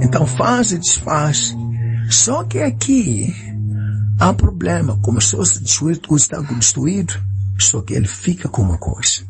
Então 0.01 0.25
faz 0.25 0.71
e 0.71 0.77
desfaz. 0.77 1.55
Só 2.09 2.43
que 2.43 2.59
aqui, 2.59 3.33
Há 4.23 4.33
problema, 4.33 4.97
começou 4.99 5.45
se 5.45 5.61
destruir, 5.61 5.97
tudo 5.97 6.15
está 6.15 6.39
destruído, 6.39 7.13
só 7.59 7.81
que 7.81 7.93
ele 7.93 8.07
fica 8.07 8.47
com 8.47 8.61
uma 8.61 8.77
coisa. 8.77 9.27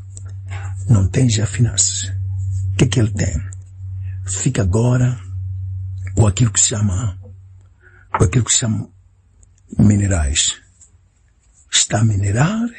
Não 0.87 1.07
tem 1.07 1.27
já 1.27 1.47
finanças. 1.47 2.13
O 2.71 2.75
que, 2.77 2.85
que 2.85 2.99
ele 2.99 3.09
tem? 3.09 3.43
Fica 4.23 4.61
agora 4.61 5.19
com 6.13 6.27
aquilo 6.27 6.51
que 6.51 6.59
se 6.59 6.67
chama, 6.67 7.17
com 8.15 8.23
aquilo 8.23 8.45
que 8.45 8.51
se 8.51 8.59
chama 8.59 8.87
minerais. 9.79 10.61
Está 11.71 12.01
a 12.01 12.05
minerar. 12.05 12.69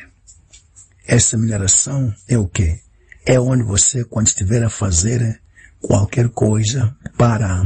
Essa 1.04 1.36
mineração 1.36 2.14
é 2.28 2.38
o 2.38 2.46
quê? 2.46 2.78
É 3.26 3.40
onde 3.40 3.64
você, 3.64 4.04
quando 4.04 4.28
estiver 4.28 4.62
a 4.62 4.70
fazer 4.70 5.42
qualquer 5.80 6.28
coisa 6.28 6.96
para, 7.18 7.64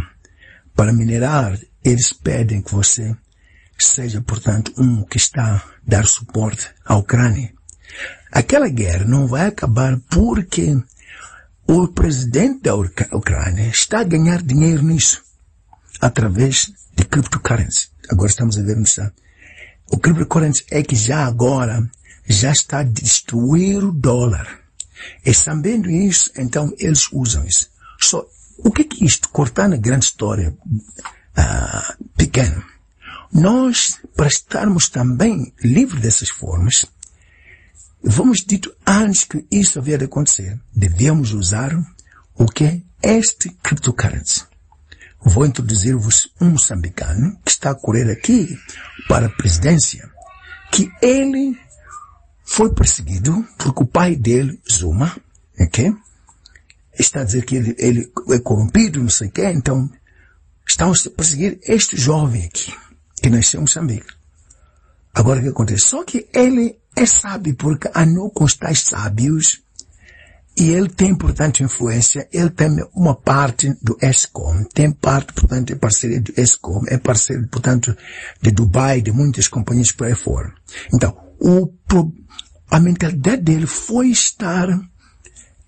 para 0.75 0.91
minerar, 0.91 1.61
eles 1.85 2.15
pedem 2.15 2.63
que 2.63 2.73
você 2.73 3.15
seja, 3.87 4.21
portanto, 4.21 4.73
um 4.77 5.05
que 5.05 5.17
está 5.17 5.57
a 5.57 5.63
dar 5.87 6.07
suporte 6.07 6.69
à 6.85 6.97
Ucrânia. 6.97 7.53
Aquela 8.33 8.69
guerra 8.69 9.05
não 9.05 9.27
vai 9.27 9.47
acabar 9.47 9.99
porque 10.11 10.77
o 11.67 11.89
presidente 11.89 12.63
da 12.63 12.75
Ucrânia 12.75 13.69
está 13.69 14.01
a 14.01 14.05
ganhar 14.05 14.43
dinheiro 14.43 14.83
nisso, 14.83 15.23
através 16.01 16.73
de 16.97 17.05
cryptocurrency. 17.05 17.89
Agora 18.11 18.29
estamos 18.29 18.59
a 18.59 18.63
ver 18.63 18.77
onde 18.77 18.89
está. 18.89 19.13
O 19.91 19.99
cryptocurrency 19.99 20.65
é 20.71 20.83
que 20.83 20.97
já 20.97 21.25
agora 21.25 21.89
já 22.27 22.53
está 22.53 22.81
a 22.81 22.85
destruir 22.85 23.83
o 23.85 23.93
dólar. 23.93 24.61
E 25.25 25.33
sabendo 25.33 25.91
isso, 25.91 26.33
então 26.37 26.73
eles 26.79 27.09
usam 27.13 27.45
isso. 27.45 27.71
Só, 28.01 28.27
o 28.59 28.71
que 28.71 28.83
é 28.83 29.05
isto? 29.05 29.29
Cortando 29.29 29.75
a 29.75 29.79
grande 29.79 30.07
história 30.07 30.51
uh, 30.51 32.05
pequena 32.17 32.65
nós, 33.33 33.99
para 34.17 34.27
estarmos 34.27 34.89
também 34.89 35.53
livres 35.63 36.01
dessas 36.01 36.31
formas, 36.31 36.87
vamos 38.03 38.39
dito 38.39 38.75
antes 38.87 39.25
que 39.25 39.47
isso 39.51 39.79
havia 39.79 39.99
de 39.99 40.07
acontecer, 40.07 40.59
devemos 40.75 41.33
usar 41.33 41.79
o 42.35 42.47
que 42.47 42.65
é 42.65 42.83
este 43.03 43.51
cryptocurrency. 43.63 44.45
Vou 45.21 45.45
introduzir-vos 45.45 46.33
um 46.41 46.51
moçambicano 46.51 47.39
que 47.45 47.51
está 47.51 47.71
a 47.71 47.75
correr 47.75 48.11
aqui 48.11 48.57
para 49.09 49.27
a 49.27 49.31
presidência, 49.31 50.09
que 50.71 50.91
ele 51.03 51.59
foi 52.45 52.73
perseguido 52.73 53.47
porque 53.59 53.83
o 53.83 53.87
pai 53.87 54.17
dele, 54.17 54.59
Zuma, 54.71 55.15
ok? 55.61 55.93
Está 56.99 57.21
a 57.21 57.25
dizer 57.25 57.45
que 57.45 57.57
ele, 57.57 57.75
ele 57.79 58.13
é 58.31 58.39
corrompido, 58.39 59.03
não 59.03 59.11
sei 59.11 59.29
o 59.29 59.31
quê, 59.31 59.45
então 59.51 59.91
estão 60.67 60.93
a 60.93 61.11
perseguir 61.11 61.59
este 61.63 61.97
jovem 61.97 62.45
aqui 62.45 62.73
que 63.21 63.31
nasceu 63.31 63.59
em 63.59 63.63
Moçambique. 63.63 64.07
Agora 65.15 65.41
o 65.41 65.43
que 65.43 65.49
acontece? 65.49 65.87
Só 65.87 66.05
que 66.05 66.29
ele 66.33 66.79
é 66.95 67.07
sábio 67.07 67.55
porque 67.55 67.89
com 68.35 68.45
os 68.45 68.55
tais 68.55 68.81
sábios 68.81 69.63
e 70.57 70.71
ele 70.71 70.89
tem, 70.89 71.15
portanto, 71.15 71.63
influência, 71.63 72.29
ele 72.33 72.51
tem 72.51 72.69
uma 72.93 73.15
parte 73.15 73.73
do 73.81 73.97
ESCOM, 74.03 74.65
tem 74.75 74.91
parte, 74.91 75.33
portanto, 75.33 75.73
é 75.73 75.77
parceiro 75.77 76.21
do 76.21 76.33
ESCOM, 76.37 76.83
é 76.89 76.99
parceiro, 76.99 77.47
portanto, 77.47 77.97
de 78.43 78.51
Dubai, 78.51 79.01
de 79.01 79.13
muitas 79.13 79.47
companhias 79.47 79.93
por 79.93 80.09
aí 80.09 80.17
fora. 80.17 80.53
Então, 80.93 81.17
o, 81.39 81.73
a 82.69 82.81
mentalidade 82.81 83.43
dele 83.43 83.67
foi 83.67 84.09
estar 84.09 84.69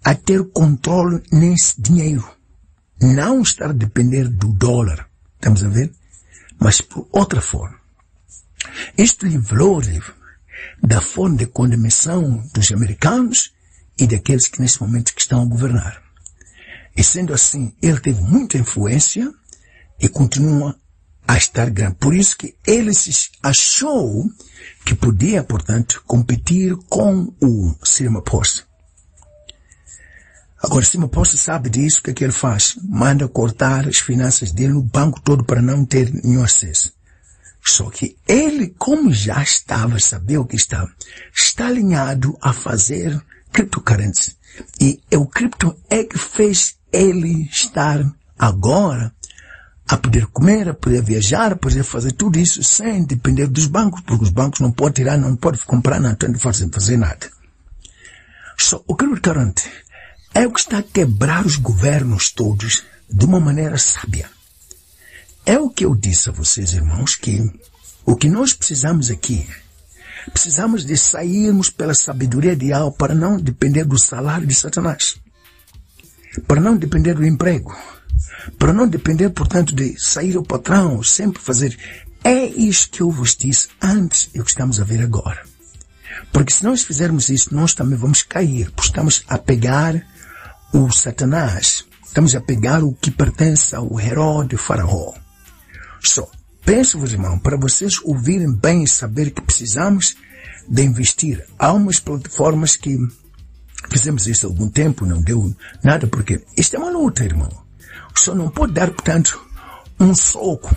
a 0.05 0.15
ter 0.15 0.43
controle 0.51 1.23
nesse 1.31 1.81
dinheiro. 1.81 2.29
Não 3.01 3.43
estar 3.43 3.71
a 3.71 3.73
depender 3.73 4.29
do 4.29 4.49
dólar. 4.53 5.07
Estamos 5.37 5.63
a 5.63 5.69
ver? 5.69 5.93
Mas 6.61 6.81
por 6.81 7.09
outra 7.11 7.41
forma. 7.41 7.81
Isto 8.97 9.27
livrou-lhe 9.27 10.03
da 10.83 11.01
fome 11.01 11.39
de 11.39 11.47
condenação 11.47 12.47
dos 12.53 12.71
americanos 12.71 13.53
e 13.99 14.07
daqueles 14.07 14.47
que 14.47 14.61
neste 14.61 14.81
momento 14.81 15.15
que 15.15 15.23
estão 15.23 15.43
a 15.43 15.47
governar. 15.47 16.03
E 16.97 17.03
sendo 17.03 17.33
assim, 17.33 17.75
ele 17.81 17.99
teve 17.99 18.21
muita 18.21 18.59
influência 18.59 19.33
e 19.99 20.09
continua 20.09 20.77
a 21.27 21.37
estar 21.37 21.71
grande. 21.71 21.97
Por 21.97 22.15
isso 22.15 22.37
que 22.37 22.57
ele 22.67 22.91
achou 23.43 24.29
que 24.85 24.95
podia, 24.95 25.43
portanto, 25.43 26.03
competir 26.07 26.77
com 26.89 27.33
o 27.41 27.75
Sirma 27.83 28.23
Posse. 28.23 28.65
Agora, 30.63 30.85
Sirma 30.85 31.09
Posse 31.09 31.39
sabe 31.39 31.71
disso, 31.71 32.01
o 32.01 32.03
que 32.03 32.11
é 32.11 32.15
que 32.15 32.23
ele 32.23 32.33
faz? 32.33 32.77
Manda 32.83 33.27
cortar 33.27 33.89
as 33.89 33.99
finanças 33.99 34.53
dele 34.53 34.75
no 34.75 34.83
banco 34.83 35.19
todo 35.21 35.43
para 35.43 35.63
não 35.63 35.87
ter 35.87 36.13
nenhum 36.13 36.45
acesso. 36.45 36.93
Só 37.65 37.89
que 37.89 38.17
ele, 38.29 38.75
como 38.79 39.13
já 39.13 39.43
estava, 39.43 39.99
sabia 39.99 40.41
o 40.41 40.45
que 40.45 40.57
estava, 40.57 40.91
está 41.35 41.67
alinhado 41.67 42.37
a 42.43 42.53
fazer 42.53 43.19
cryptocurrency. 43.53 44.37
E 44.79 45.01
o 45.15 45.27
cripto 45.27 45.75
é 45.89 46.05
que 46.05 46.19
fez 46.19 46.77
ele 46.93 47.49
estar 47.51 48.05
agora 48.39 49.15
a 49.89 49.97
poder 49.97 50.27
comer, 50.27 50.69
a 50.69 50.75
poder 50.75 51.03
viajar, 51.03 51.53
a 51.53 51.57
poder 51.57 51.85
fazer 51.85 52.13
tudo 52.13 52.39
isso 52.39 52.63
sem 52.63 53.05
depender 53.05 53.47
dos 53.47 53.67
bancos, 53.67 54.03
porque 54.03 54.25
os 54.25 54.31
bancos 54.31 54.61
não 54.61 54.71
podem 54.71 55.05
tirar, 55.05 55.17
não 55.17 55.37
podem 55.37 55.61
comprar 55.65 55.99
não 55.99 56.15
podem 56.15 56.71
fazer 56.71 56.97
nada. 56.99 57.31
Só 58.59 58.83
o 58.87 58.95
cryptocurrency 58.95 59.71
é 60.41 60.47
o 60.47 60.53
que 60.53 60.61
está 60.61 60.79
a 60.79 60.83
quebrar 60.83 61.45
os 61.45 61.57
governos 61.57 62.31
todos 62.31 62.83
de 63.11 63.27
uma 63.27 63.39
maneira 63.39 63.77
sábia. 63.77 64.31
É 65.45 65.59
o 65.59 65.69
que 65.69 65.85
eu 65.85 65.95
disse 65.95 66.31
a 66.31 66.33
vocês, 66.33 66.73
irmãos, 66.73 67.15
que 67.15 67.53
o 68.07 68.17
que 68.17 68.27
nós 68.27 68.55
precisamos 68.55 69.11
aqui, 69.11 69.47
precisamos 70.33 70.83
de 70.83 70.97
sairmos 70.97 71.69
pela 71.69 71.93
sabedoria 71.93 72.55
ideal 72.55 72.91
para 72.91 73.15
não 73.15 73.39
depender 73.39 73.85
do 73.85 73.99
salário 73.99 74.47
de 74.47 74.55
Satanás, 74.55 75.17
para 76.47 76.59
não 76.59 76.75
depender 76.75 77.13
do 77.13 77.27
emprego, 77.27 77.77
para 78.59 78.73
não 78.73 78.89
depender, 78.89 79.29
portanto, 79.29 79.75
de 79.75 80.01
sair 80.01 80.39
ao 80.39 80.43
patrão, 80.43 81.03
sempre 81.03 81.43
fazer. 81.43 81.79
É 82.25 82.47
isso 82.47 82.89
que 82.89 83.03
eu 83.03 83.11
vos 83.11 83.37
disse 83.37 83.69
antes 83.79 84.31
e 84.35 84.41
o 84.41 84.45
que 84.45 84.51
estamos 84.51 84.81
a 84.81 84.85
ver 84.85 85.03
agora. 85.03 85.45
Porque 86.33 86.53
se 86.53 86.65
nós 86.65 86.83
fizermos 86.83 87.29
isso, 87.29 87.55
nós 87.55 87.75
também 87.75 87.99
vamos 87.99 88.23
cair, 88.23 88.71
porque 88.71 88.89
estamos 88.89 89.23
a 89.29 89.37
pegar 89.37 90.03
o 90.73 90.91
Satanás, 90.91 91.85
estamos 92.07 92.35
a 92.35 92.41
pegar 92.41 92.83
o 92.85 92.93
que 92.93 93.11
pertence 93.11 93.75
ao 93.75 94.01
Herói 94.01 94.49
Faraó. 94.57 95.15
Só, 96.03 96.31
penso-vos, 96.65 97.13
irmão, 97.13 97.39
para 97.39 97.57
vocês 97.57 97.99
ouvirem 98.05 98.55
bem 98.55 98.85
e 98.85 98.89
saber 98.89 99.31
que 99.31 99.43
precisamos 99.43 100.17
de 100.69 100.83
investir. 100.83 101.45
Há 101.59 101.73
umas 101.73 101.99
plataformas 101.99 102.77
que 102.77 102.97
fizemos 103.91 104.29
isso 104.29 104.47
há 104.47 104.49
algum 104.49 104.69
tempo, 104.69 105.05
não 105.05 105.21
deu 105.21 105.55
nada, 105.83 106.07
porque 106.07 106.41
isto 106.57 106.77
é 106.77 106.79
uma 106.79 106.91
luta, 106.91 107.25
irmão. 107.25 107.51
Só 108.15 108.35
não 108.35 108.49
pode 108.49 108.73
dar, 108.73 108.91
portanto, 108.91 109.45
um 109.99 110.15
soco 110.15 110.75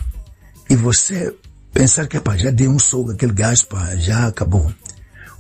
e 0.69 0.75
você 0.75 1.35
pensar 1.71 2.07
que, 2.07 2.19
pá, 2.19 2.35
já 2.35 2.49
deu 2.49 2.71
um 2.71 2.79
soco 2.79 3.11
aquele 3.11 3.33
gajo, 3.33 3.67
pá, 3.67 3.95
já 3.95 4.27
acabou. 4.27 4.73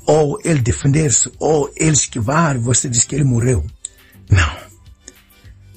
Ou 0.05 0.37
ele 0.43 0.61
defender-se, 0.61 1.31
ou 1.39 1.71
ele 1.75 1.91
esquivar, 1.91 2.59
você 2.59 2.87
diz 2.89 3.03
que 3.03 3.15
ele 3.15 3.23
morreu. 3.23 3.65
Não. 4.29 4.57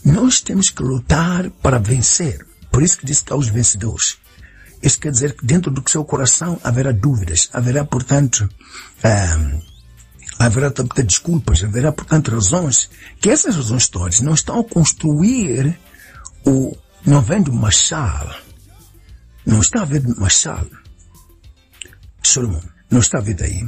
Nós 0.05 0.41
temos 0.41 0.71
que 0.71 0.83
lutar 0.83 1.51
para 1.63 1.79
vencer. 1.79 2.47
Por 2.71 2.83
isso 2.83 2.99
que 2.99 3.07
diz 3.07 3.23
que 3.23 3.33
há 3.33 3.37
os 3.37 3.49
vencedores. 3.49 4.19
Isso 4.83 5.01
quer 5.01 5.11
dizer 5.11 5.35
que 5.35 5.45
dentro 5.45 5.71
do 5.71 5.89
seu 5.89 6.05
coração 6.05 6.61
haverá 6.63 6.93
dúvidas, 6.93 7.49
haverá, 7.53 7.85
portanto, 7.85 8.49
um, 9.05 9.61
haverá 10.39 10.73
desculpas, 11.05 11.65
haverá, 11.65 11.91
portanto, 11.91 12.31
razões, 12.31 12.91
que 13.21 13.31
essas 13.31 13.57
razões 13.57 13.89
todas 13.89 14.21
não 14.21 14.35
estão 14.35 14.61
a 14.61 14.65
construir 14.65 15.79
o, 16.47 16.77
não 17.05 17.23
vem 17.23 17.43
do 17.43 17.53
Machal, 17.53 18.31
não 19.45 19.61
está 19.61 19.83
a 19.83 19.87
ver 19.87 20.07
Machal, 20.17 20.67
Solomon, 22.23 22.61
não 22.91 23.01
está 23.01 23.19
a 23.19 23.23
ver 23.23 23.35
daí. 23.35 23.65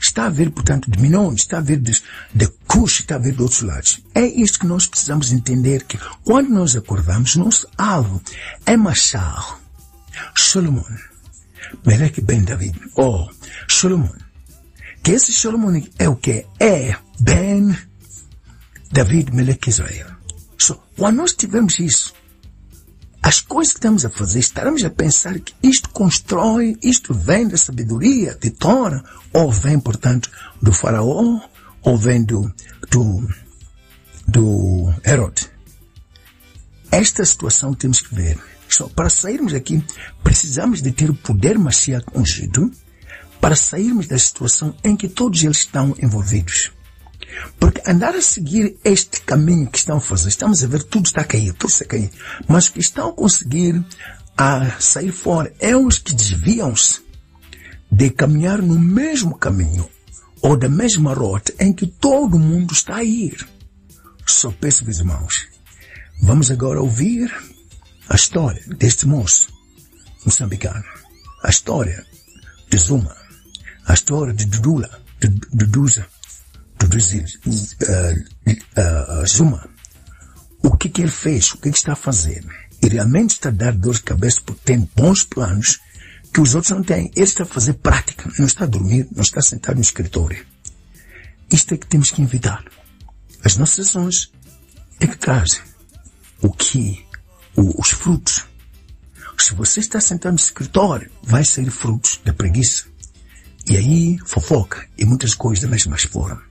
Está 0.00 0.26
a 0.26 0.30
ver, 0.30 0.50
portanto, 0.50 0.90
de 0.90 1.00
Minon, 1.00 1.34
está 1.34 1.58
a 1.58 1.60
ver 1.60 1.78
de, 1.78 2.00
de 2.34 2.48
Cush, 2.66 3.00
está 3.00 3.16
a 3.16 3.18
ver 3.18 3.34
de 3.34 3.42
outros 3.42 3.62
lados. 3.62 4.00
É 4.14 4.24
isto 4.24 4.60
que 4.60 4.66
nós 4.66 4.86
precisamos 4.86 5.32
entender, 5.32 5.84
que 5.84 5.98
quando 6.24 6.50
nós 6.50 6.76
acordamos, 6.76 7.36
nosso 7.36 7.68
alvo 7.76 8.20
é 8.64 8.76
Machal, 8.76 9.60
Solomon, 10.34 10.84
Melech 11.84 12.20
Ben 12.20 12.42
David, 12.42 12.78
ou 12.94 13.28
oh, 13.28 13.30
Solomon. 13.68 14.12
Que 15.02 15.12
esse 15.12 15.32
Solomon 15.32 15.82
é 15.98 16.08
o 16.08 16.16
que? 16.16 16.44
É 16.58 16.96
Ben 17.20 17.76
David 18.92 19.32
Melech 19.32 19.68
Israel. 19.68 20.08
So, 20.58 20.80
quando 20.96 21.16
nós 21.16 21.32
tivermos 21.34 21.78
isso, 21.78 22.14
as 23.26 23.40
coisas 23.40 23.72
que 23.72 23.80
estamos 23.80 24.04
a 24.04 24.08
fazer, 24.08 24.38
estaremos 24.38 24.84
a 24.84 24.88
pensar 24.88 25.36
que 25.40 25.52
isto 25.60 25.90
constrói, 25.90 26.78
isto 26.80 27.12
vem 27.12 27.48
da 27.48 27.56
sabedoria 27.56 28.36
de 28.40 28.50
Tora, 28.50 29.02
ou 29.32 29.50
vem, 29.50 29.80
portanto, 29.80 30.30
do 30.62 30.72
faraó, 30.72 31.40
ou 31.82 31.98
vem 31.98 32.22
do, 32.22 32.48
do, 32.88 33.28
do 34.28 34.94
Herod. 35.04 35.50
Esta 36.88 37.24
situação 37.24 37.74
temos 37.74 38.00
que 38.00 38.14
ver. 38.14 38.38
Só 38.68 38.86
para 38.86 39.10
sairmos 39.10 39.54
aqui, 39.54 39.82
precisamos 40.22 40.80
de 40.80 40.92
ter 40.92 41.10
o 41.10 41.14
poder 41.14 41.58
Mashiach 41.58 42.06
ungido 42.14 42.70
para 43.40 43.56
sairmos 43.56 44.06
da 44.06 44.20
situação 44.20 44.72
em 44.84 44.96
que 44.96 45.08
todos 45.08 45.42
eles 45.42 45.58
estão 45.58 45.96
envolvidos. 46.00 46.70
Porque 47.58 47.82
andar 47.86 48.14
a 48.14 48.22
seguir 48.22 48.76
este 48.84 49.20
caminho 49.22 49.68
que 49.68 49.78
estão 49.78 49.96
a 49.96 50.00
fazer, 50.00 50.28
estamos 50.28 50.62
a 50.62 50.66
ver 50.66 50.82
tudo 50.82 51.06
está 51.06 51.22
a 51.22 51.24
cair, 51.24 51.52
tudo 51.54 51.70
está 51.70 51.84
a 51.84 51.88
cair. 51.88 52.10
Mas 52.48 52.68
que 52.68 52.80
estão 52.80 53.10
a 53.10 53.12
conseguir 53.12 53.84
a 54.36 54.78
sair 54.80 55.12
fora 55.12 55.52
é 55.58 55.76
os 55.76 55.98
que 55.98 56.14
desviam-se 56.14 57.00
de 57.90 58.10
caminhar 58.10 58.60
no 58.60 58.78
mesmo 58.78 59.36
caminho 59.36 59.88
ou 60.42 60.56
da 60.56 60.68
mesma 60.68 61.14
rota 61.14 61.54
em 61.58 61.72
que 61.72 61.86
todo 61.86 62.38
mundo 62.38 62.72
está 62.72 62.96
a 62.96 63.04
ir. 63.04 63.46
Só 64.26 64.50
peço, 64.50 64.84
meus 64.84 64.98
irmãos, 64.98 65.48
vamos 66.20 66.50
agora 66.50 66.80
ouvir 66.80 67.32
a 68.08 68.14
história 68.14 68.62
deste 68.78 69.06
moço 69.06 69.48
moçambicano, 70.24 70.84
a 71.42 71.50
história 71.50 72.04
de 72.68 72.76
Zuma, 72.76 73.16
a 73.86 73.94
história 73.94 74.34
de 74.34 74.44
Dudula, 74.46 75.00
de 75.20 75.28
Duduza, 75.52 76.06
Brasil, 76.84 77.24
uh, 77.46 79.22
uh, 79.22 79.26
Zuma, 79.26 79.68
o 80.62 80.76
que, 80.76 80.88
que 80.88 81.02
ele 81.02 81.10
fez, 81.10 81.52
o 81.52 81.58
que, 81.58 81.70
que 81.70 81.78
está 81.78 81.92
a 81.92 81.96
fazer. 81.96 82.44
E 82.82 82.88
realmente 82.88 83.30
está 83.30 83.48
a 83.48 83.52
dar 83.52 83.72
dor 83.72 83.94
de 83.94 84.02
cabeça 84.02 84.40
porque 84.44 84.62
tem 84.64 84.88
bons 84.94 85.24
planos 85.24 85.80
que 86.32 86.40
os 86.40 86.54
outros 86.54 86.72
não 86.72 86.82
têm. 86.82 87.10
Ele 87.14 87.24
está 87.24 87.44
a 87.44 87.46
fazer 87.46 87.74
prática, 87.74 88.30
não 88.38 88.46
está 88.46 88.64
a 88.64 88.68
dormir, 88.68 89.08
não 89.14 89.22
está 89.22 89.40
sentado 89.40 89.76
no 89.76 89.82
escritório. 89.82 90.44
Isto 91.50 91.74
é 91.74 91.76
que 91.76 91.86
temos 91.86 92.10
que 92.10 92.22
evitar. 92.22 92.64
As 93.44 93.56
nossas 93.56 93.88
ações 93.88 94.32
é 95.00 95.06
que 95.06 95.16
trazem 95.16 95.62
o 96.42 96.50
que, 96.50 97.06
o, 97.56 97.80
os 97.80 97.90
frutos. 97.90 98.44
Se 99.38 99.54
você 99.54 99.80
está 99.80 100.00
sentado 100.00 100.32
no 100.32 100.38
escritório, 100.38 101.10
vai 101.22 101.44
sair 101.44 101.70
frutos 101.70 102.20
da 102.24 102.32
preguiça. 102.32 102.84
E 103.68 103.76
aí, 103.76 104.18
fofoca 104.24 104.86
e 104.96 105.04
muitas 105.04 105.34
coisas 105.34 105.62
da 105.62 105.70
mesma 105.70 105.96
forma 105.98 106.42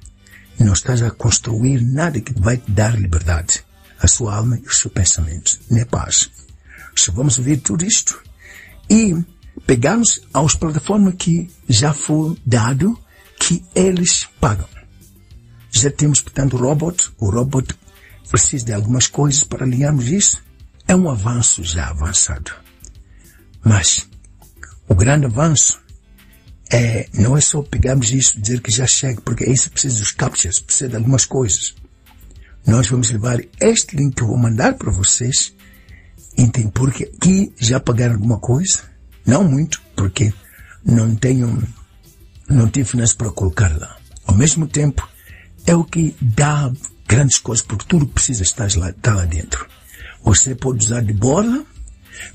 não 0.64 0.74
estás 0.74 1.02
a 1.02 1.12
construir 1.12 1.82
nada 1.82 2.20
que 2.20 2.34
vai 2.40 2.58
te 2.58 2.72
dar 2.72 3.00
liberdade. 3.00 3.64
A 4.00 4.08
sua 4.08 4.36
alma 4.36 4.58
e 4.58 4.68
os 4.68 4.78
seus 4.80 4.94
pensamentos, 4.94 5.60
nem 5.70 5.86
paz. 5.86 6.30
Se 6.96 7.12
vamos 7.12 7.38
ver 7.38 7.58
tudo 7.58 7.86
isto 7.86 8.22
e 8.90 9.16
pegarmos 9.66 10.22
aos 10.34 10.56
plataformas 10.56 11.16
que 11.18 11.50
já 11.68 11.94
foi 11.94 12.38
dado 12.46 12.98
que 13.40 13.64
eles 13.74 14.28
pagam. 14.40 14.68
Já 15.72 15.92
temos, 15.92 16.22
portanto, 16.22 16.58
robot. 16.58 17.12
O 17.18 17.30
robot 17.30 17.76
precisa 18.30 18.66
de 18.66 18.74
algumas 18.74 19.08
coisas 19.08 19.44
para 19.44 19.66
alinharmos 19.66 20.08
isso. 20.08 20.44
É 20.88 20.96
um 20.96 21.10
avanço 21.10 21.64
já 21.64 21.90
avançado. 21.90 22.52
Mas 23.64 24.08
o 24.88 24.96
grande 24.96 25.26
avanço 25.26 25.82
é, 26.72 27.08
não 27.14 27.38
é 27.38 27.42
só 27.42 27.62
pegarmos 27.62 28.12
isso 28.12 28.38
e 28.38 28.42
dizer 28.42 28.62
que 28.62 28.72
já 28.72 28.88
chega, 28.88 29.22
porque 29.22 29.44
é 29.44 29.52
isso 29.52 29.70
precisa 29.70 30.00
dos 30.00 30.12
captchas, 30.12 30.60
precisa 30.60 30.90
de 30.90 30.96
algumas 30.96 31.26
coisas. 31.26 31.76
Nós 32.66 32.88
vamos 32.88 33.12
levar 33.12 33.40
este 33.60 33.96
link 33.96 34.16
que 34.16 34.24
eu 34.24 34.28
vou 34.28 34.38
mandar 34.38 34.74
para 34.74 34.92
vocês, 34.92 35.54
entende? 36.38 36.72
Porque 36.74 37.04
aqui 37.04 37.54
já 37.58 37.80
pagaram 37.80 38.16
alguma 38.16 38.40
coisa, 38.40 38.84
não 39.26 39.44
muito, 39.44 39.82
porque 39.96 40.34
não 40.84 41.16
tenho, 41.16 41.62
não 42.50 42.68
tive 42.68 42.90
finanças 42.90 43.16
para 43.16 43.30
colocar 43.30 43.76
lá. 43.78 43.98
Ao 44.26 44.36
mesmo 44.36 44.68
tempo, 44.68 45.08
é 45.68 45.76
o 45.76 45.84
que 45.84 46.16
dá 46.20 46.72
grandes 47.08 47.38
coisas, 47.38 47.64
porque 47.64 47.86
tudo 47.88 48.08
precisa 48.08 48.42
estar 48.42 48.68
lá, 48.78 48.90
estar 48.90 49.14
lá 49.14 49.26
dentro. 49.26 49.68
Você 50.24 50.56
pode 50.56 50.84
usar 50.84 51.04
de 51.04 51.14
bola, 51.14 51.64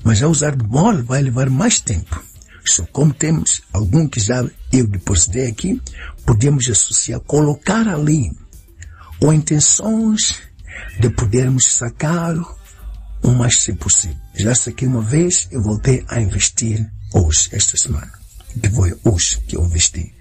mas 0.03 0.23
ao 0.23 0.31
usar 0.31 0.55
de 0.55 0.63
bola 0.63 1.03
vai 1.03 1.21
levar 1.21 1.49
mais 1.49 1.81
tempo. 1.81 2.23
So, 2.65 2.85
como 2.87 3.13
temos 3.13 3.61
algum 3.73 4.07
que 4.07 4.19
já 4.19 4.43
eu 4.71 4.87
depositei 4.87 5.47
aqui, 5.47 5.81
podemos 6.25 6.69
associar, 6.69 7.19
colocar 7.21 7.87
ali, 7.87 8.31
ou 9.19 9.33
intenções 9.33 10.41
de 10.99 11.09
podermos 11.09 11.65
sacar 11.65 12.35
o 13.23 13.31
mais 13.31 13.59
se 13.59 13.73
possível. 13.73 14.17
Já 14.33 14.55
saquei 14.55 14.87
uma 14.87 15.01
vez, 15.01 15.47
eu 15.51 15.61
voltei 15.61 16.03
a 16.07 16.19
investir 16.19 16.89
hoje, 17.13 17.49
esta 17.51 17.77
semana. 17.77 18.11
Que 18.61 18.69
foi 18.69 18.97
hoje 19.03 19.39
que 19.47 19.55
eu 19.55 19.63
investi. 19.63 20.13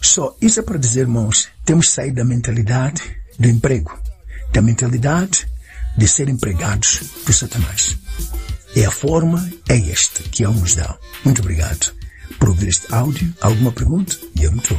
Só 0.00 0.36
isso 0.40 0.60
é 0.60 0.62
para 0.62 0.78
dizer, 0.78 1.02
irmãos, 1.02 1.48
temos 1.64 1.86
que 1.86 1.92
sair 1.92 2.12
da 2.12 2.24
mentalidade 2.24 3.02
do 3.38 3.48
emprego, 3.48 3.96
da 4.52 4.60
mentalidade 4.60 5.46
de 5.96 6.08
ser 6.08 6.28
empregados 6.28 6.98
por 7.24 7.32
Satanás. 7.32 7.96
E 8.74 8.84
a 8.84 8.90
forma 8.90 9.50
é 9.68 9.76
esta 9.90 10.22
que 10.22 10.44
ele 10.44 10.58
nos 10.58 10.74
dá. 10.74 10.96
Muito 11.24 11.42
obrigado 11.42 11.92
por 12.38 12.48
ouvir 12.48 12.68
este 12.68 12.92
áudio. 12.92 13.32
Alguma 13.40 13.70
pergunta? 13.70 14.16
Eu 14.40 14.50
me 14.52 14.58
estou. 14.58 14.78